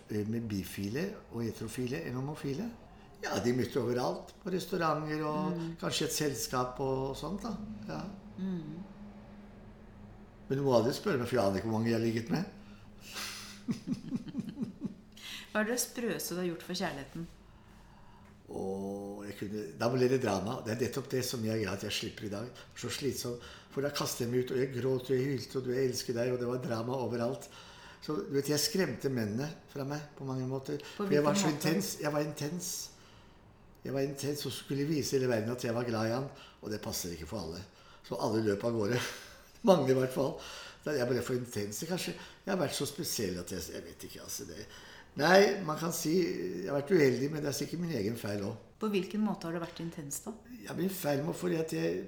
med 0.10 0.48
bifile 0.50 1.06
og 1.32 1.44
heterofile 1.46 2.02
enn 2.08 2.18
homofile. 2.18 2.66
Ja, 3.24 3.38
de 3.44 3.54
møtte 3.56 3.80
overalt. 3.80 4.34
På 4.44 4.52
restauranter 4.54 5.22
og 5.28 5.54
mm. 5.56 5.70
kanskje 5.82 6.10
et 6.10 6.16
selskap 6.18 6.80
og 6.84 7.14
sånt. 7.18 7.46
da. 7.46 7.54
Ja. 7.88 8.02
Mm. 8.38 8.82
Men 10.50 10.60
du 10.60 10.66
må 10.66 10.76
aldri 10.76 10.94
spørre 10.96 11.22
meg, 11.22 11.30
for 11.30 11.40
jeg 11.40 11.46
aner 11.46 11.62
ikke 11.62 11.70
hvor 11.70 11.78
mange 11.78 11.90
jeg 11.92 11.98
har 11.98 12.04
ligget 12.04 12.30
med. 12.34 12.44
Hva 15.54 15.62
er 15.62 15.70
det 15.70 15.80
sprøeste 15.80 16.36
du 16.36 16.42
har 16.42 16.50
gjort 16.50 16.66
for 16.68 16.78
kjærligheten? 16.78 17.26
Og 18.54 19.26
kunne, 19.40 19.66
da 19.80 19.90
ble 19.94 20.08
det 20.12 20.20
drama. 20.22 20.60
Det 20.66 20.74
er 20.76 20.82
nettopp 20.84 21.10
det 21.14 21.22
som 21.26 21.44
jeg 21.46 21.62
gjør 21.64 21.76
at 21.78 21.86
jeg 21.88 21.96
slipper 21.98 22.28
i 22.28 22.32
dag. 22.34 22.64
Så 22.78 22.92
slitsomt. 22.94 23.52
For 23.74 23.86
da 23.86 23.90
kastet 23.96 24.26
jeg 24.26 24.32
meg 24.34 24.44
ut, 24.44 24.54
og 24.54 24.60
jeg 24.62 24.74
gråt 24.76 25.08
og 25.10 25.16
jeg 25.16 25.30
hylte, 25.32 25.58
og 25.58 25.66
du, 25.66 25.72
jeg 25.74 25.90
elsker 25.90 26.18
deg, 26.18 26.34
og 26.34 26.42
det 26.42 26.50
var 26.50 26.60
drama 26.62 26.98
overalt. 27.06 27.48
Så 28.04 28.18
du 28.20 28.34
vet, 28.36 28.52
jeg 28.52 28.62
skremte 28.62 29.10
mennene 29.10 29.48
fra 29.72 29.86
meg 29.88 30.12
på 30.18 30.28
mange 30.28 30.46
måter. 30.50 30.82
For 30.98 31.14
jeg 31.14 31.24
var 31.26 31.40
så 31.40 31.48
måte? 31.48 31.56
intens. 31.56 31.94
Jeg 32.04 32.14
var 32.14 32.26
intens. 32.28 32.74
Jeg 33.84 33.94
var 33.94 34.06
intens 34.06 34.46
og 34.48 34.56
skulle 34.56 34.88
vise 34.88 35.18
hele 35.18 35.28
verden 35.32 35.52
at 35.52 35.64
jeg 35.66 35.76
var 35.76 35.88
glad 35.88 36.08
i 36.10 36.16
han. 36.16 36.28
Og 36.64 36.72
det 36.72 36.82
passer 36.84 37.16
ikke 37.16 37.28
for 37.28 37.44
alle. 37.44 37.60
Så 38.08 38.20
alle 38.20 38.44
løp 38.46 38.64
av 38.64 38.78
gårde. 38.78 39.00
mange 39.70 39.92
i 39.92 39.98
hvert 39.98 40.14
fall. 40.14 40.34
Jeg 40.88 41.08
ble 41.08 41.22
for 41.24 41.40
intens. 41.40 41.84
Kanskje 41.88 42.16
jeg 42.16 42.52
har 42.52 42.60
vært 42.60 42.76
så 42.76 42.88
spesiell 42.88 43.38
at 43.40 43.52
jeg 43.52 43.64
Jeg 43.74 43.86
vet 43.86 44.04
ikke, 44.10 44.24
altså. 44.24 44.48
det 44.50 44.66
Nei, 45.16 45.62
man 45.62 45.78
kan 45.78 45.92
si 45.94 46.16
jeg 46.18 46.70
har 46.72 46.80
vært 46.80 46.92
uheldig, 46.92 47.28
men 47.30 47.44
det 47.44 47.52
er 47.52 47.56
sikkert 47.60 47.84
min 47.84 47.94
egen 48.00 48.16
feil 48.18 48.42
òg. 48.48 48.56
På 48.82 48.90
hvilken 48.90 49.22
måte 49.22 49.46
har 49.46 49.54
det 49.54 49.62
vært 49.62 49.82
intenst, 49.84 50.26
da? 50.26 50.34
Ja, 50.66 50.74
Min 50.74 50.90
feil 50.90 51.22
må 51.24 51.36
fordi 51.38 51.60
at 51.62 51.74
jeg 51.76 52.08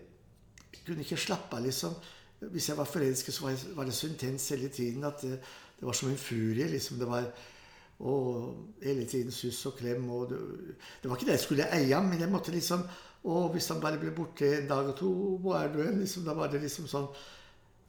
kunne 0.87 1.05
ikke 1.05 1.19
slappe 1.21 1.55
av, 1.55 1.61
liksom. 1.67 1.93
Hvis 2.51 2.71
jeg 2.71 2.77
var 2.79 2.89
forelsket, 2.89 3.33
så 3.33 3.51
var 3.77 3.85
det 3.85 3.93
så 3.95 4.09
intenst 4.09 4.49
hele 4.51 4.71
tiden 4.73 5.05
at 5.07 5.21
det, 5.21 5.37
det 5.77 5.85
var 5.85 5.95
som 5.95 6.09
en 6.09 6.17
furie. 6.17 6.67
liksom. 6.67 6.97
Det 6.99 7.07
var 7.07 7.29
og 7.99 8.75
hele 8.83 9.05
tiden 9.07 9.31
suss 9.31 9.65
og 9.69 9.77
klem. 9.79 10.09
Og 10.11 10.29
det, 10.29 10.39
det, 11.01 11.09
var 11.09 11.15
ikke 11.15 11.29
det 11.29 11.37
jeg 11.37 11.45
skulle 11.45 11.69
eie 11.77 12.01
men 12.03 12.19
jeg 12.19 12.31
måtte 12.31 12.51
liksom 12.55 12.87
Og 13.25 13.53
hvis 13.55 13.67
han 13.71 13.79
bare 13.81 13.97
ble 13.97 14.11
borte 14.13 14.45
en 14.59 14.67
dag 14.69 14.85
og 14.91 14.97
to, 14.99 15.11
hvor 15.41 15.57
er 15.57 15.71
du 15.73 15.79
hen? 15.81 15.99
Liksom, 15.99 16.25
da 16.27 16.35
var 16.37 16.51
det 16.51 16.61
liksom 16.61 16.89
sånn 16.91 17.07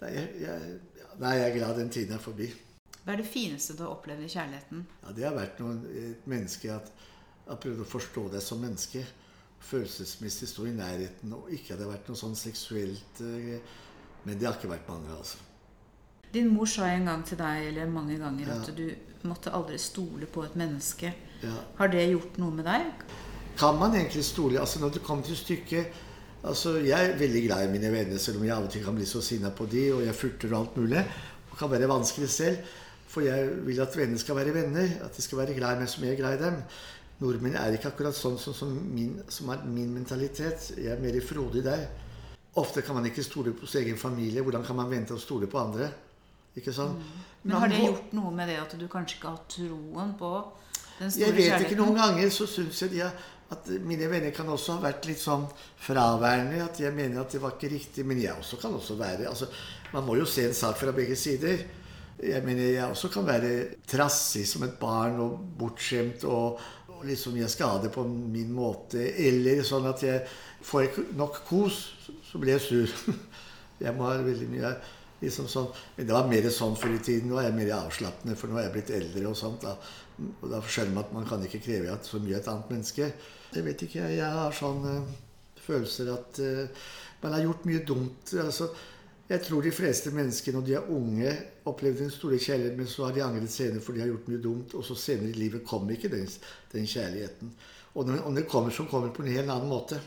Nei, 0.00 0.12
jeg, 0.12 0.30
jeg, 0.40 0.78
nei, 1.20 1.34
jeg 1.38 1.50
er 1.50 1.54
glad 1.56 1.78
den 1.80 1.90
tiden 1.92 2.16
er 2.16 2.20
forbi. 2.20 2.50
Hva 3.06 3.14
er 3.14 3.22
det 3.22 3.28
fineste 3.30 3.72
du 3.72 3.84
har 3.86 3.94
opplevd 3.94 4.26
i 4.26 4.28
kjærligheten? 4.28 4.82
Ja, 5.02 5.12
Det 5.16 5.24
har 5.24 5.36
vært 5.36 5.60
noen, 5.62 5.78
et 5.88 6.26
menneske 6.28 6.68
at 6.74 6.90
har 7.46 7.60
prøvd 7.62 7.80
å 7.80 7.88
forstå 7.88 8.26
deg 8.34 8.44
som 8.44 8.60
menneske. 8.60 9.04
Følelsesmessig 9.70 10.50
stå 10.50 10.66
i 10.68 10.74
nærheten. 10.76 11.32
Og 11.32 11.48
ikke 11.54 11.74
hadde 11.74 11.88
vært 11.88 12.10
noe 12.10 12.20
sånn 12.20 12.36
seksuelt 12.36 13.22
eh, 13.24 13.76
Men 14.26 14.36
det 14.36 14.48
har 14.48 14.58
ikke 14.58 14.72
vært 14.72 14.88
mange, 14.90 15.14
altså. 15.14 15.38
Din 16.34 16.49
mor 16.55 16.67
sa 16.67 16.88
en 16.90 17.06
gang 17.08 17.23
til 17.26 17.38
deg, 17.38 17.69
eller 17.70 17.90
mange 17.90 18.19
ganger, 18.19 18.50
at 18.56 18.73
du 18.76 18.88
måtte 19.26 19.52
aldri 19.55 19.78
stole 19.78 20.26
på 20.26 20.44
et 20.46 20.56
menneske. 20.56 21.12
Ja. 21.43 21.55
Har 21.78 21.93
det 21.93 22.08
gjort 22.11 22.38
noe 22.40 22.55
med 22.55 22.67
deg? 22.67 23.06
Kan 23.56 23.78
man 23.81 23.94
egentlig 23.96 24.25
stole? 24.25 24.61
Altså 24.61 24.81
Når 24.81 24.96
det 24.96 25.02
kommer 25.02 25.25
til 25.25 25.37
stykket 25.37 26.02
altså 26.46 26.76
Jeg 26.78 27.11
er 27.11 27.17
veldig 27.19 27.43
glad 27.46 27.64
i 27.64 27.70
mine 27.73 27.93
venner, 27.93 28.19
selv 28.19 28.38
om 28.38 28.44
jeg 28.44 28.55
av 28.55 28.67
og 28.67 28.70
til 28.70 28.84
kan 28.84 28.94
bli 28.94 29.06
så 29.08 29.20
sinna 29.25 29.50
på 29.50 29.67
de, 29.67 29.87
og 29.94 30.05
jeg 30.05 30.14
furter 30.14 30.52
og 30.52 30.61
alt 30.61 30.76
mulig. 30.76 31.05
Og 31.50 31.58
kan 31.58 31.70
være 31.70 31.88
vanskelig 31.88 32.28
selv. 32.31 32.75
For 33.08 33.25
jeg 33.25 33.49
vil 33.67 33.81
at 33.81 33.96
venner 33.96 34.19
skal 34.19 34.37
være 34.37 34.55
venner. 34.55 34.93
At 35.05 35.17
de 35.17 35.23
skal 35.23 35.38
være 35.38 35.56
glad 35.56 35.76
i 35.76 35.81
meg 35.81 35.90
som 35.90 36.05
jeg 36.05 36.12
er 36.12 36.20
glad 36.20 36.38
i 36.38 36.43
dem. 36.44 36.61
Nordmenn 37.19 37.56
er 37.56 37.73
ikke 37.73 37.94
akkurat 37.94 38.17
sånn 38.17 38.37
som, 38.38 38.55
som, 38.55 38.75
min, 38.93 39.17
som 39.32 39.49
er 39.49 39.62
min 39.64 39.94
mentalitet. 39.94 40.73
Jeg 40.76 40.93
er 40.93 41.00
mer 41.00 41.17
frodig 41.25 41.64
der. 41.64 41.87
Ofte 42.61 42.84
kan 42.84 42.96
man 42.99 43.08
ikke 43.08 43.25
stole 43.25 43.55
på 43.56 43.67
sin 43.67 43.82
egen 43.87 43.96
familie. 44.00 44.44
Hvordan 44.44 44.64
kan 44.64 44.76
man 44.76 44.90
vente 44.93 45.17
å 45.17 45.20
stole 45.20 45.49
på 45.49 45.61
andre? 45.61 45.88
Ikke 46.56 46.72
sant? 46.72 46.98
Mm. 46.98 47.24
Men 47.46 47.56
har 47.62 47.70
det 47.70 47.80
gjort 47.84 48.12
noe 48.16 48.34
med 48.34 48.48
det 48.50 48.58
at 48.58 48.74
du 48.80 48.86
kanskje 48.90 49.18
ikke 49.18 49.32
har 49.34 49.42
troen 49.52 50.12
på 50.18 50.32
den 50.98 51.12
store 51.12 51.12
kjærligheten? 51.12 51.22
Jeg 51.22 51.34
vet 51.36 51.46
kjærligheten? 51.46 51.66
ikke. 51.70 51.80
Noen 51.82 51.98
ganger 52.00 52.30
så 52.34 52.48
syns 52.50 52.82
jeg 52.82 52.94
de 52.96 53.02
at 53.54 53.68
mine 53.86 54.08
venner 54.10 54.32
kan 54.34 54.48
også 54.50 54.74
ha 54.74 54.82
vært 54.88 55.06
litt 55.06 55.22
sånn 55.22 55.44
fraværende. 55.86 56.64
At 56.64 56.80
jeg 56.82 56.94
mener 56.96 57.22
at 57.22 57.34
det 57.34 57.42
var 57.42 57.54
ikke 57.54 57.70
riktig. 57.76 58.06
Men 58.08 58.22
jeg 58.22 58.34
også 58.34 58.58
kan 58.62 58.74
også 58.74 58.96
være 58.98 59.28
altså, 59.30 59.50
Man 59.92 60.06
må 60.06 60.16
jo 60.18 60.26
se 60.26 60.48
en 60.48 60.56
sak 60.56 60.80
fra 60.80 60.94
begge 60.96 61.16
sider. 61.16 61.62
Jeg 62.16 62.42
mener 62.42 62.72
jeg 62.72 62.88
også 62.88 63.12
kan 63.12 63.26
være 63.28 63.52
trassig 63.86 64.46
som 64.48 64.64
et 64.64 64.74
barn 64.80 65.20
og 65.20 65.36
bortskjemt 65.58 66.24
og, 66.24 66.58
og 66.88 67.04
liksom 67.04 67.36
jeg 67.36 67.52
skal 67.52 67.76
ha 67.76 67.82
det 67.84 67.92
på 67.94 68.02
min 68.08 68.50
måte. 68.56 69.04
Eller 69.28 69.62
sånn 69.62 69.86
at 69.86 70.02
jeg 70.02 70.24
får 70.64 70.88
ikke 70.88 71.04
nok 71.20 71.42
kos, 71.46 71.82
så 72.26 72.40
blir 72.42 72.56
jeg 72.56 72.66
sur. 72.66 72.96
Jeg 73.76 73.92
må 73.92 74.06
ha 74.08 74.14
veldig 74.24 74.46
mye 74.48 74.70
liksom 75.26 75.50
sånn. 75.50 75.69
Det 75.99 76.08
var 76.08 76.31
mer 76.31 76.49
sånn 76.55 76.76
før 76.78 76.96
i 76.96 77.02
tiden. 77.05 77.31
Nå 77.31 77.40
er 77.40 77.50
jeg 77.50 77.58
mer 77.58 77.75
avslappende, 77.82 78.37
for 78.38 78.50
nå 78.50 78.58
er 78.58 78.69
jeg 78.69 78.75
blitt 78.78 78.93
eldre. 78.96 79.26
Og 79.31 79.38
sånt 79.38 79.67
da. 79.67 79.76
Og 80.40 80.49
da 80.49 80.62
skjønner 80.64 80.94
man 80.96 81.05
at 81.05 81.14
man 81.19 81.28
kan 81.28 81.44
ikke 81.44 81.62
kreve 81.67 81.93
at 81.93 82.08
så 82.08 82.23
mye 82.23 82.38
av 82.38 82.43
et 82.43 82.50
annet 82.52 82.75
menneske. 82.75 83.12
Jeg 83.52 83.67
vet 83.67 83.87
ikke, 83.87 84.11
jeg 84.17 84.34
har 84.40 84.55
sånne 84.56 84.99
uh, 85.05 85.17
følelser 85.67 86.12
at 86.14 86.40
uh, 86.40 86.87
man 87.23 87.37
har 87.37 87.44
gjort 87.44 87.67
mye 87.69 87.82
dumt. 87.87 88.37
altså 88.40 88.70
jeg 89.26 89.43
tror 89.43 89.62
de 89.64 89.73
fleste 89.75 90.12
mennesker 90.14 90.55
når 90.55 90.67
de 90.67 90.75
er 90.78 90.90
unge, 90.94 91.31
opplevde 91.67 92.05
den 92.05 92.12
store 92.14 92.38
kjærligheten, 92.38 92.78
men 92.78 92.87
så 92.87 93.08
har 93.08 93.14
de 93.17 93.25
angret 93.25 93.50
senere 93.50 93.82
for 93.82 93.96
de 93.96 94.05
har 94.05 94.12
gjort 94.12 94.28
mye 94.31 94.43
dumt. 94.43 94.75
Og 94.78 94.84
så 94.87 94.94
senere 94.94 95.32
i 95.32 95.40
livet 95.40 95.64
kommer 95.67 95.96
ikke 95.96 96.12
den, 96.12 96.28
den 96.73 96.87
kjærligheten. 96.87 97.50
Og 97.96 98.06
når, 98.06 98.20
om 98.28 98.37
det 98.37 98.46
kommer, 98.46 98.70
så 98.70 98.87
kommer 98.87 99.08
det 99.08 99.17
på 99.17 99.25
en 99.25 99.32
helt 99.34 99.50
annen 99.50 99.73
måte. 99.73 99.99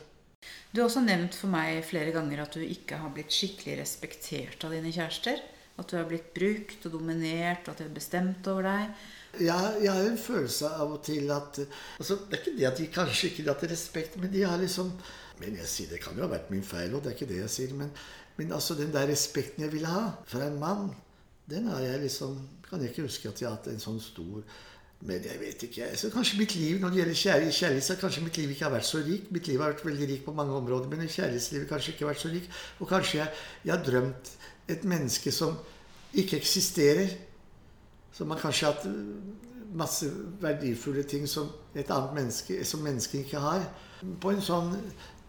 Du 0.72 0.82
har 0.82 0.88
også 0.88 1.02
nevnt 1.02 1.36
for 1.38 1.52
meg 1.52 1.80
flere 1.88 2.14
ganger 2.16 2.44
at 2.44 2.56
du 2.56 2.62
ikke 2.62 3.00
har 3.02 3.14
blitt 3.14 3.34
skikkelig 3.34 3.80
respektert 3.82 4.66
av 4.68 4.76
dine 4.76 4.92
kjærester. 4.94 5.42
At 5.80 5.88
du 5.90 5.96
har 5.96 6.06
blitt 6.10 6.34
brukt 6.36 6.86
og 6.86 6.94
dominert, 6.98 7.64
og 7.66 7.72
at 7.72 7.80
de 7.80 7.88
har 7.88 7.96
bestemt 7.96 8.48
over 8.52 8.68
deg. 8.68 9.04
Jeg, 9.40 9.74
jeg 9.86 9.94
har 9.96 10.10
en 10.10 10.20
følelse 10.20 10.70
av 10.76 10.94
og 10.98 11.04
til 11.06 11.30
at 11.32 11.60
altså, 11.62 12.18
Det 12.26 12.36
er 12.36 12.42
ikke 12.42 12.56
det 12.58 12.68
at 12.68 12.80
de 12.82 12.88
kanskje 12.92 13.30
ikke 13.30 13.46
har 13.48 13.70
respekt, 13.72 14.18
men 14.20 14.32
de 14.34 14.42
har 14.44 14.58
liksom 14.60 14.90
Men 15.40 15.56
jeg 15.56 15.70
sier 15.72 15.92
det 15.94 16.02
kan 16.04 16.18
jo 16.18 16.26
ha 16.26 16.34
vært 16.34 16.50
min 16.52 16.66
feil, 16.68 16.92
og 16.92 17.04
det 17.06 17.14
er 17.14 17.16
ikke 17.16 17.30
det 17.30 17.44
jeg 17.46 17.54
sier. 17.54 17.76
Men 17.80 17.94
men 18.40 18.54
altså 18.56 18.76
den 18.76 18.94
der 18.94 19.08
respekten 19.12 19.66
jeg 19.66 19.72
ville 19.74 19.88
ha 19.92 20.14
fra 20.28 20.46
en 20.48 20.60
mann, 20.60 20.94
den 21.52 21.68
har 21.68 21.82
jeg 21.84 22.06
liksom 22.06 22.38
Kan 22.70 22.82
jeg 22.82 22.94
ikke 22.94 23.08
huske 23.08 23.30
at 23.30 23.42
jeg 23.42 23.50
har 23.50 23.56
hatt 23.58 23.68
en 23.68 23.82
sånn 23.82 24.00
stor 24.00 24.44
Men 25.02 25.24
jeg 25.24 25.40
vet 25.40 25.64
ikke. 25.64 25.86
Så 25.96 26.10
kanskje 26.12 26.38
mitt 26.42 26.56
liv 26.60 26.80
når 26.82 26.92
det 26.92 27.00
gjelder 27.00 27.20
kjærlighet, 27.22 27.84
så 27.84 27.96
kanskje 28.02 28.24
mitt 28.24 28.38
liv 28.38 28.52
ikke 28.52 28.66
har 28.66 28.74
vært 28.74 28.88
så 28.90 29.00
rik. 29.04 29.30
Mitt 29.32 29.48
liv 29.48 29.62
har 29.62 29.72
vært 29.72 29.86
veldig 29.86 30.08
rik 30.10 30.26
på 30.26 30.34
mange 30.36 30.58
områder, 30.58 30.90
men 30.92 31.08
kjærlighetslivet 31.08 31.70
kanskje 31.70 31.94
ikke 31.94 32.06
har 32.06 32.12
vært 32.12 32.24
så 32.26 32.32
rik. 32.34 32.50
Og 32.80 32.90
kanskje 32.90 33.22
jeg, 33.22 33.44
jeg 33.64 33.74
har 33.76 33.86
drømt 33.86 34.32
et 34.76 34.84
menneske 34.84 35.32
som 35.32 35.56
ikke 36.20 36.42
eksisterer. 36.42 37.14
Som 38.12 38.34
har 38.34 38.42
kanskje 38.42 38.74
hatt 38.74 38.90
masse 39.80 40.10
verdifulle 40.42 41.06
ting 41.08 41.28
som 41.30 41.48
et 41.78 41.92
annet 41.94 42.18
menneske 42.18 42.60
som 42.66 42.84
mennesket 42.84 43.24
ikke 43.24 43.44
har. 43.44 43.64
På 44.20 44.34
en 44.34 44.44
sånn 44.44 44.74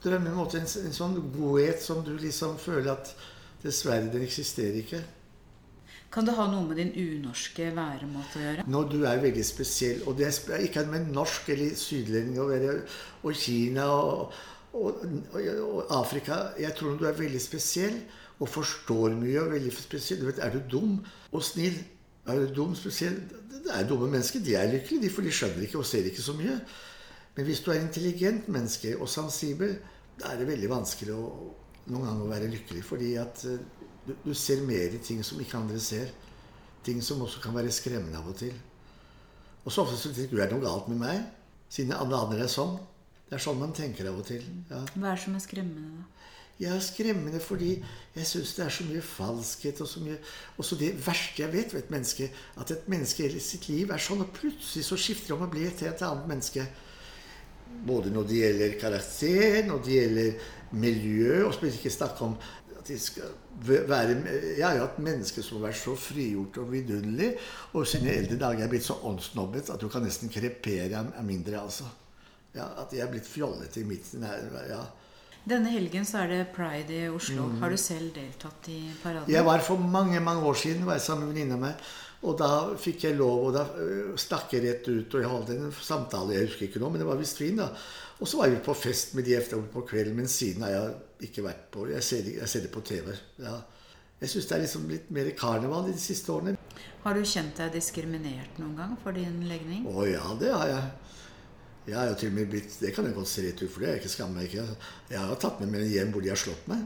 drømmemåte. 0.02 0.64
En, 0.64 0.70
en 0.88 0.98
sånn 0.98 1.18
godhet 1.36 1.78
som 1.84 2.02
du 2.02 2.16
liksom 2.18 2.58
føler 2.58 2.90
at 2.96 3.14
dessverre, 3.62 4.10
den 4.10 4.26
eksisterer 4.26 4.82
ikke. 4.82 5.04
Kan 6.10 6.26
det 6.26 6.34
ha 6.34 6.46
noe 6.50 6.66
med 6.66 6.80
din 6.80 6.90
unorske 6.98 7.68
væremåte 7.74 8.40
å 8.40 8.42
gjøre? 8.42 8.64
Når 8.66 8.88
du 8.90 8.96
er 9.06 9.20
veldig 9.22 9.44
spesiell, 9.46 10.00
og 10.10 10.16
det 10.18 10.26
er 10.26 10.64
ikke 10.66 10.82
med 10.90 11.12
norsk 11.14 11.52
eller 11.54 11.76
sydlending 11.78 12.40
å 12.42 12.48
være, 12.50 12.72
og 13.22 13.38
Kina 13.38 13.86
og, 13.94 14.34
og, 14.74 15.04
og, 15.36 15.78
Afrika 15.94 16.40
Jeg 16.58 16.74
tror 16.78 16.98
du 16.98 17.06
er 17.06 17.18
veldig 17.18 17.40
spesiell 17.42 17.96
og 18.40 18.50
forstår 18.50 19.14
mye 19.20 19.38
og 19.42 19.54
veldig 19.54 19.72
spesiell 19.76 20.22
du 20.22 20.28
vet, 20.30 20.42
Er 20.42 20.54
du 20.54 20.60
dum 20.72 20.98
og 21.30 21.44
snill? 21.46 21.78
Er 22.26 22.42
du 22.42 22.54
dum 22.54 22.74
spesiell? 22.78 23.16
Det 23.50 23.70
er 23.74 23.86
dumme 23.86 24.08
mennesker. 24.10 24.42
De 24.42 24.54
er 24.56 24.70
lykkelige, 24.72 25.12
for 25.14 25.26
de 25.26 25.32
skjønner 25.34 25.66
ikke 25.66 25.78
og 25.78 25.86
ser 25.86 26.06
ikke 26.08 26.24
så 26.24 26.34
mye. 26.38 26.56
Men 27.36 27.46
hvis 27.46 27.60
du 27.62 27.70
er 27.70 27.80
intelligent 27.80 28.48
menneske 28.48 28.96
og 28.98 29.08
sensibel, 29.08 29.76
da 30.18 30.32
er 30.32 30.40
det 30.40 30.48
veldig 30.48 30.70
vanskelig 30.72 31.14
å, 31.14 31.26
noen 31.92 32.06
ganger 32.08 32.24
å 32.24 32.30
være 32.32 32.50
lykkelig. 32.54 32.82
Fordi 32.86 33.10
at 33.20 33.44
eh, 33.48 33.79
du, 34.06 34.14
du 34.24 34.32
ser 34.34 34.62
mer 34.66 34.96
i 34.96 35.02
ting 35.04 35.22
som 35.26 35.40
ikke 35.40 35.58
andre 35.60 35.80
ser. 35.82 36.12
Ting 36.84 37.02
som 37.04 37.20
også 37.22 37.42
kan 37.44 37.56
være 37.56 37.72
skremmende 37.74 38.18
av 38.20 38.30
og 38.30 38.38
til. 38.40 38.54
Og 39.64 39.72
så 39.72 39.84
ofte 39.84 39.98
så 40.00 40.12
tenker 40.14 40.36
du 40.36 40.40
er 40.40 40.48
det 40.48 40.56
noe 40.56 40.64
galt 40.64 40.88
med 40.88 41.02
meg, 41.02 41.26
siden 41.70 41.92
alle 41.96 42.16
andre 42.16 42.46
er 42.46 42.52
sånn. 42.52 42.78
Det 43.28 43.36
er 43.36 43.44
sånn 43.44 43.60
man 43.60 43.74
tenker 43.76 44.08
av 44.10 44.18
og 44.18 44.26
til. 44.26 44.42
Ja. 44.70 44.80
Hva 44.96 45.12
er 45.12 45.18
det 45.18 45.24
som 45.26 45.36
er 45.36 45.44
skremmende, 45.44 46.00
da? 46.00 46.20
Er 46.60 46.80
skremmende 46.84 47.38
fordi 47.40 47.70
jeg 48.12 48.26
syns 48.28 48.50
det 48.58 48.66
er 48.66 48.74
så 48.74 48.84
mye 48.84 49.00
falskhet 49.00 49.78
og 49.80 49.88
så 49.88 50.02
mye 50.04 50.18
Og 50.60 50.66
så 50.68 50.76
det 50.76 50.90
verste 51.06 51.40
jeg 51.40 51.52
vet 51.54 51.72
ved 51.72 51.86
et 51.86 51.92
menneske, 51.94 52.26
at 52.60 52.72
et 52.74 52.90
menneske 52.92 53.24
i 53.24 53.40
sitt 53.40 53.70
liv 53.70 53.88
er 53.88 54.02
sånn, 54.02 54.20
og 54.26 54.34
plutselig 54.36 54.84
så 54.84 54.98
skifter 55.00 55.32
det 55.32 55.36
om 55.38 55.46
å 55.46 55.52
bli 55.52 55.64
et 55.68 55.84
helt 55.86 56.04
annet 56.04 56.28
menneske. 56.28 56.66
Både 57.86 58.12
når 58.12 58.28
det 58.28 58.42
gjelder 58.42 58.76
karakter, 58.82 59.56
når 59.70 59.82
det 59.86 59.94
gjelder 59.94 60.50
miljø, 60.84 61.46
og 61.46 61.54
så 61.54 61.62
vil 61.62 61.70
jeg 61.70 61.80
ikke 61.80 61.96
snakke 61.96 62.26
om 62.26 62.36
at 62.80 62.88
de 62.88 62.98
skal 63.00 63.32
være 63.66 64.16
Jeg 64.56 64.64
har 64.64 64.78
jo 64.78 64.86
hatt 64.86 65.00
mennesker 65.04 65.44
som 65.44 65.58
har 65.58 65.68
vært 65.68 65.80
så 65.82 65.96
frigjort 65.98 66.60
og 66.62 66.70
vidunderlig, 66.72 67.34
og 67.74 67.88
sine 67.88 68.14
eldre 68.16 68.38
dager 68.40 68.64
er 68.64 68.72
blitt 68.72 68.86
så 68.86 68.98
åndsnobbet 69.06 69.72
at 69.74 69.82
du 69.82 69.88
kan 69.92 70.04
nesten 70.06 70.32
krepere 70.32 71.04
av 71.04 71.24
mindre, 71.26 71.60
altså. 71.60 71.88
Ja, 72.56 72.66
at 72.82 72.90
de 72.90 72.98
er 73.02 73.10
blitt 73.12 73.28
fjollete 73.30 73.82
i 73.82 73.86
midten 73.86 74.26
her. 74.26 74.48
ja. 74.68 74.82
Denne 75.48 75.70
helgen 75.72 76.04
så 76.04 76.20
er 76.20 76.28
det 76.28 76.40
pride 76.52 76.92
i 76.92 77.08
Oslo. 77.08 77.46
Mm. 77.48 77.60
Har 77.62 77.72
du 77.72 77.78
selv 77.80 78.12
deltatt 78.12 78.68
i 78.68 78.80
paraden? 79.02 79.30
Jeg 79.32 79.44
var 79.46 79.62
For 79.64 79.80
mange 79.80 80.20
mange 80.20 80.44
år 80.44 80.58
siden 80.58 80.84
var 80.86 80.98
jeg 80.98 81.06
sammen 81.06 81.30
med 81.30 81.38
venninna 81.38 81.72
av. 81.72 81.92
Og 82.20 82.36
da 82.36 82.50
fikk 82.76 83.06
jeg 83.06 83.16
lov, 83.16 83.46
og 83.48 83.54
da 83.56 83.62
stakk 84.20 84.52
jeg 84.52 84.66
rett 84.66 84.88
ut, 84.90 85.14
og 85.14 85.22
jeg 85.22 85.30
holdt 85.30 85.52
en 85.54 85.70
samtale. 85.72 86.34
Jeg 86.36 86.50
husker 86.50 86.66
ikke 86.66 86.82
nå, 86.82 86.90
men 86.92 87.00
det 87.00 87.08
var 87.08 87.16
visst 87.16 87.40
fin, 87.40 87.56
da. 87.56 87.70
Og 88.20 88.28
så 88.28 88.36
var 88.36 88.50
jeg 88.50 88.62
på 88.64 88.74
fest 88.76 89.14
med 89.16 89.24
de 89.24 89.36
etterpå 89.38 89.72
på 89.72 89.86
kvelden, 89.88 90.16
men 90.18 90.28
siden 90.28 90.64
har 90.66 90.74
jeg 90.74 91.28
ikke 91.30 91.44
vært 91.46 91.68
på 91.72 91.86
Jeg 91.88 92.04
ser, 92.04 92.26
jeg 92.36 92.48
ser 92.48 92.66
det 92.66 92.72
på 92.72 92.82
TV. 92.84 93.14
Ja. 93.40 93.56
Jeg 94.20 94.28
syns 94.28 94.48
det 94.50 94.56
er 94.56 94.64
liksom 94.66 94.88
litt 94.90 95.08
mer 95.16 95.30
karneval 95.36 95.88
i 95.88 95.94
de 95.96 96.02
siste 96.02 96.32
årene. 96.32 96.58
Har 97.00 97.16
du 97.16 97.24
kjent 97.24 97.56
deg 97.56 97.72
diskriminert 97.72 98.58
noen 98.60 98.74
gang 98.76 98.92
for 99.00 99.16
din 99.16 99.40
legning? 99.48 99.86
Å 99.88 100.04
ja, 100.04 100.26
det 100.40 100.52
har 100.52 100.68
jeg. 100.68 100.90
Jeg 101.86 101.96
har 101.96 102.10
jo 102.10 102.18
til 102.20 102.28
og 102.28 102.36
med 102.36 102.50
blitt, 102.52 102.74
Det 102.76 102.92
kan 102.94 103.08
jeg 103.08 103.16
godt 103.16 103.30
se 103.30 103.46
rett 103.46 103.62
ut 103.62 103.72
for, 103.72 103.80
det 103.80 103.94
jeg 103.94 104.02
ikke 104.02 104.12
skammer 104.12 104.36
meg 104.36 104.50
ikke. 104.50 104.66
Jeg 105.14 105.24
har 105.30 105.40
tatt 105.40 105.62
med 105.62 105.72
meg 105.72 105.88
hjem 105.88 106.12
hvor 106.12 106.24
de 106.24 106.32
har 106.34 106.40
slått 106.40 106.68
meg. 106.68 106.84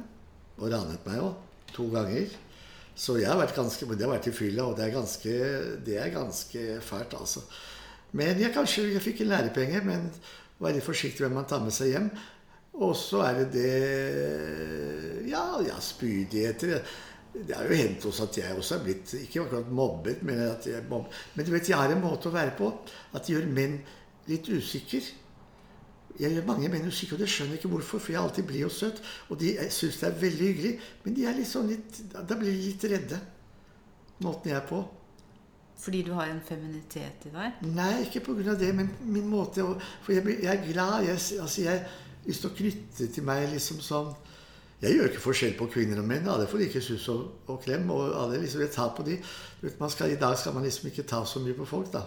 Og 0.60 0.70
ranet 0.70 1.08
meg 1.08 1.24
òg. 1.24 1.34
To 1.74 1.88
ganger. 1.90 2.30
Så 2.94 3.18
jeg 3.18 3.26
har 3.26 3.40
vært 3.40 3.56
ganske, 3.58 3.88
men 3.90 3.98
det 3.98 4.06
har 4.06 4.14
vært 4.14 4.30
i 4.30 4.36
fylla, 4.36 4.68
og 4.70 4.78
det 4.78 4.86
er 4.86 4.94
ganske, 4.94 5.34
det 5.82 5.96
er 5.98 6.14
ganske 6.14 6.64
fælt, 6.86 7.16
altså. 7.18 7.42
Men 8.14 8.38
jeg 8.38 8.54
kanskje 8.54 8.86
jeg 8.92 9.02
fikk 9.02 9.24
en 9.24 9.32
lærepenge, 9.32 9.80
men 9.82 10.06
litt 10.62 10.86
forsiktig 10.86 11.24
hvem 11.24 11.34
man 11.40 11.48
tar 11.50 11.64
med 11.64 11.74
seg 11.74 11.92
hjem. 11.94 12.12
Og 12.84 12.94
så 12.98 13.22
er 13.28 13.42
det 13.42 13.48
det 13.54 15.28
Ja, 15.30 15.60
ja 15.62 15.80
spydigheter. 15.80 16.80
Det 17.34 17.54
har 17.54 17.66
jo 17.66 17.74
hendt 17.78 18.06
oss 18.06 18.20
at 18.22 18.36
jeg 18.38 18.54
også 18.54 18.76
er 18.76 18.84
blitt 18.84 19.12
Ikke 19.18 19.42
akkurat 19.42 19.70
mobbet, 19.74 20.22
men 20.22 20.38
at 20.46 20.66
jeg 20.70 20.86
mobbet. 20.90 21.12
Men 21.34 21.46
du 21.46 21.52
vet, 21.54 21.68
jeg 21.68 21.78
har 21.78 21.90
en 21.90 22.02
måte 22.02 22.30
å 22.30 22.34
være 22.34 22.54
på 22.58 22.70
at 22.70 23.22
det 23.26 23.34
gjør 23.34 23.50
menn 23.50 23.78
litt 24.30 24.48
usikre. 24.48 25.02
Jeg 26.14 26.30
gjør 26.30 26.46
mange 26.46 26.70
menn 26.70 26.86
usikre, 26.86 27.16
og 27.16 27.24
det 27.24 27.30
skjønner 27.30 27.56
jeg 27.56 27.64
ikke 27.64 27.72
hvorfor, 27.72 28.02
for 28.02 28.14
jeg 28.14 28.22
alltid 28.22 28.46
blid 28.46 28.68
og 28.68 28.74
søt. 28.74 29.00
Og 29.28 29.40
de 29.40 29.56
syns 29.74 29.98
det 29.98 30.08
er 30.08 30.20
veldig 30.20 30.50
hyggelig, 30.50 30.74
men 31.02 31.16
de 31.16 31.24
er 31.26 31.38
litt 31.38 31.50
sånn 31.50 31.72
litt, 31.72 31.98
da 32.14 32.38
blir 32.38 32.54
de 32.54 32.68
litt 32.68 32.86
redde. 32.92 33.18
Måten 34.22 34.52
jeg 34.52 34.60
er 34.60 34.68
på. 34.68 34.84
Fordi 35.84 36.00
du 36.02 36.12
har 36.16 36.30
en 36.32 36.40
feminitet 36.40 37.26
i 37.28 37.32
deg? 37.32 37.64
Nei, 37.76 38.06
ikke 38.06 38.22
pga. 38.24 38.54
det, 38.56 38.70
men 38.76 38.88
min 39.04 39.26
måte 39.28 39.64
å 39.64 39.74
For 40.04 40.14
jeg, 40.14 40.24
jeg, 40.40 40.48
er 40.48 40.62
glad. 40.64 41.04
Jeg, 41.04 41.20
altså 41.44 41.64
jeg 41.66 41.82
har 41.82 42.62
lyst 42.64 42.86
til 42.96 43.10
til 43.12 43.26
meg 43.26 43.50
liksom 43.52 43.82
sånn 43.84 44.14
Jeg 44.80 44.96
gjør 44.96 45.10
ikke 45.10 45.24
forskjell 45.26 45.58
på 45.58 45.68
kvinner 45.74 46.00
og 46.00 46.08
menn. 46.08 46.28
Alle 46.28 46.48
får 46.48 46.64
like 46.64 46.80
sus 46.84 47.04
og, 47.12 47.26
og, 47.46 47.60
klem. 47.66 47.90
Og 47.92 48.16
alle 48.16 48.40
liksom 48.40 48.64
Jeg 48.64 48.72
tar 48.72 48.94
på 48.96 49.04
de. 49.04 49.18
Skal, 49.92 50.14
I 50.16 50.20
dag 50.20 50.38
skal 50.40 50.56
man 50.56 50.64
liksom 50.64 50.88
ikke 50.88 51.06
ta 51.08 51.24
så 51.28 51.44
mye 51.44 51.56
på 51.58 51.68
folk, 51.68 51.92
da. 51.92 52.06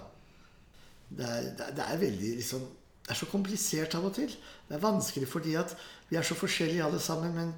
Det 1.08 1.24
er, 1.24 1.54
det 1.78 1.86
er 1.86 2.02
veldig 2.02 2.36
liksom 2.42 2.66
det 3.08 3.14
er 3.14 3.20
så 3.22 3.28
komplisert 3.32 3.94
av 3.96 4.04
og 4.04 4.18
til. 4.18 4.34
Det 4.68 4.76
er 4.76 4.84
vanskelig 4.84 5.30
fordi 5.32 5.54
at 5.56 5.72
vi 6.10 6.18
er 6.20 6.26
så 6.28 6.36
forskjellige 6.36 6.84
alle 6.84 7.00
sammen. 7.00 7.32
Men 7.38 7.54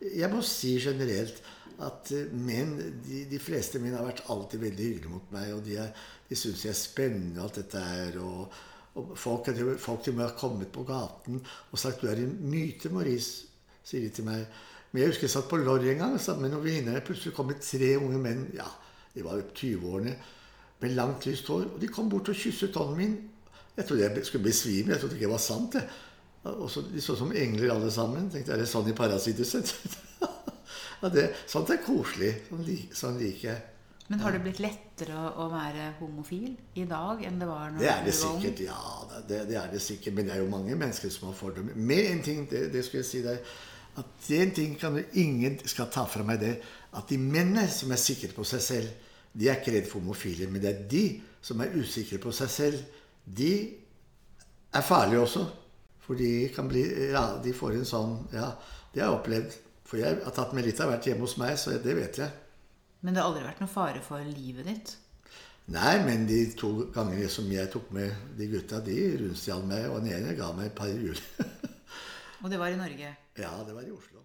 jeg 0.00 0.30
må 0.32 0.40
si 0.40 0.78
generelt 0.80 1.42
at 1.82 2.12
eh, 2.14 2.30
menn, 2.30 2.76
de, 3.06 3.24
de 3.30 3.40
fleste 3.42 3.80
menn 3.82 3.96
har 3.96 4.06
vært 4.06 4.24
alltid 4.32 4.62
veldig 4.62 4.86
hyggelige 4.90 5.14
mot 5.14 5.32
meg. 5.34 5.50
Og 5.56 5.64
de, 5.66 5.78
er, 5.82 6.06
de 6.28 6.38
syns 6.38 6.66
jeg 6.66 6.74
er 6.74 6.78
spennende, 6.78 7.42
alt 7.42 7.58
dette 7.60 7.82
her. 7.82 8.20
Og, 8.22 8.60
og 8.94 9.16
folk, 9.18 9.50
folk 9.82 10.04
til 10.04 10.14
og 10.14 10.20
med 10.20 10.28
har 10.28 10.38
kommet 10.38 10.70
på 10.74 10.86
gaten 10.86 11.40
og 11.42 11.80
sagt 11.80 12.00
'Du 12.00 12.08
er 12.08 12.22
en 12.22 12.38
myte, 12.50 12.92
Maurice', 12.94 13.48
sier 13.84 14.00
de 14.00 14.08
til 14.14 14.24
meg. 14.24 14.46
Men 14.92 15.02
jeg 15.02 15.10
husker 15.10 15.26
jeg 15.26 15.34
satt 15.34 15.50
på 15.50 15.58
Lorry 15.58 15.90
en 15.90 15.98
gang 15.98 16.20
sammen 16.20 16.46
med 16.46 16.54
noen 16.54 16.64
venninner. 16.64 17.02
Plutselig 17.02 17.34
kom 17.34 17.50
det 17.50 17.60
tre 17.60 17.96
unge 17.98 18.18
menn. 18.18 18.46
Ja, 18.54 18.68
de 19.14 19.24
var 19.24 19.42
20-årene 19.54 20.14
med 20.80 20.94
langt, 20.94 21.26
lyst 21.26 21.50
hår. 21.50 21.66
Og 21.74 21.80
de 21.82 21.90
kom 21.90 22.08
bort 22.08 22.28
og 22.30 22.38
kysset 22.38 22.76
hånden 22.78 22.96
min 22.96 23.16
jeg 23.76 23.86
trodde 23.88 24.02
jeg 24.02 24.26
skulle 24.26 24.44
besvime. 24.44 24.92
Jeg 24.92 25.00
trodde 25.00 25.14
ikke 25.14 25.26
det 25.26 25.32
var 25.32 25.42
sant. 25.42 25.72
det. 25.72 25.82
Og 26.44 26.70
så, 26.70 26.82
de 26.94 27.00
så 27.00 27.16
som 27.16 27.32
engler 27.32 27.74
alle 27.74 27.90
sammen. 27.90 28.30
Tenkte, 28.30 28.52
Er 28.52 28.60
det 28.62 28.68
sånn 28.68 28.90
i 28.90 28.96
parasitthuset? 28.96 29.74
ja, 31.02 31.10
det, 31.12 31.28
sånt 31.50 31.70
er 31.74 31.80
koselig. 31.84 32.32
Sånn, 32.48 32.66
sånn 32.94 33.20
liker 33.20 33.50
jeg. 33.50 33.62
Men 34.06 34.20
har 34.20 34.34
det 34.34 34.42
blitt 34.44 34.60
lettere 34.60 35.20
å 35.40 35.46
være 35.48 35.94
homofil 35.98 36.50
i 36.76 36.84
dag 36.88 37.22
enn 37.24 37.38
det 37.40 37.46
var 37.48 37.70
når 37.72 37.80
det 37.80 37.88
er 37.88 38.02
det 38.04 38.16
sikkert, 38.18 38.58
Ja, 38.66 38.80
det, 39.28 39.38
det, 39.48 39.56
er 39.56 39.70
det 39.72 39.80
sikkert. 39.80 40.16
Men 40.18 40.28
det 40.28 40.34
er 40.34 40.42
jo 40.42 40.50
mange 40.52 40.76
mennesker 40.76 41.12
som 41.12 41.30
har 41.30 41.38
fordommer. 41.38 41.76
Med 41.76 42.10
en 42.10 42.20
ting, 42.26 42.42
det, 42.50 42.66
det 42.74 42.84
skulle 42.84 43.00
jeg 43.00 43.10
si 43.10 43.22
deg, 43.24 43.54
at 44.02 44.28
en 44.36 44.52
ting 44.58 44.74
kan 44.76 44.98
du 44.98 45.18
ingen 45.22 45.56
skal 45.70 45.88
ta 45.94 46.04
fra 46.10 46.26
meg 46.26 46.42
det, 46.42 46.52
at 46.98 47.08
de 47.08 47.18
mennene 47.20 47.64
som 47.72 47.94
er 47.94 48.02
sikre 48.02 48.34
på 48.36 48.44
seg 48.48 48.62
selv, 48.64 49.10
de 49.34 49.48
er 49.48 49.58
ikke 49.58 49.72
redd 49.74 49.88
for 49.88 50.02
homofile. 50.02 50.50
Men 50.52 50.62
det 50.62 50.70
er 50.70 50.84
de 50.90 51.04
som 51.44 51.62
er 51.64 51.72
usikre 51.74 52.20
på 52.22 52.32
seg 52.34 52.52
selv 52.52 53.00
de 53.24 53.52
er 54.74 54.84
farlige 54.84 55.24
også. 55.24 55.46
For 56.04 56.20
de 56.20 56.48
kan 56.52 56.68
bli 56.68 56.82
Ja, 57.14 57.40
de 57.40 57.54
får 57.56 57.78
en 57.78 57.86
sånn 57.88 58.16
Ja, 58.34 58.50
det 58.92 59.00
har 59.00 59.14
jeg 59.14 59.18
opplevd. 59.18 59.54
For 59.84 60.00
jeg 60.00 60.20
har 60.24 60.34
tatt 60.34 60.54
med 60.56 60.64
litt 60.66 60.80
av 60.80 60.90
hvert 60.90 61.06
hjemme 61.06 61.26
hos 61.26 61.36
meg, 61.40 61.56
så 61.60 61.76
det 61.80 61.96
vet 61.98 62.20
jeg. 62.22 62.30
Men 63.04 63.14
det 63.14 63.20
har 63.20 63.30
aldri 63.30 63.44
vært 63.44 63.60
noen 63.60 63.72
fare 63.72 64.00
for 64.04 64.24
livet 64.24 64.68
ditt? 64.68 64.94
Nei, 65.74 65.94
men 66.04 66.26
de 66.28 66.42
to 66.56 66.70
gangene 66.92 67.28
som 67.32 67.48
jeg 67.52 67.70
tok 67.72 67.90
med 67.96 68.36
de 68.38 68.48
gutta, 68.52 68.80
de 68.84 68.98
rundstjal 69.20 69.64
meg, 69.68 69.88
og 69.88 70.02
den 70.04 70.16
ene 70.16 70.36
ga 70.36 70.50
meg 70.56 70.70
et 70.70 70.76
par 70.76 70.92
hjul. 70.92 71.20
og 72.42 72.50
det 72.52 72.60
var 72.60 72.72
i 72.72 72.80
Norge? 72.80 73.14
Ja, 73.40 73.54
det 73.64 73.76
var 73.76 73.84
i 73.84 73.92
Oslo. 73.92 74.24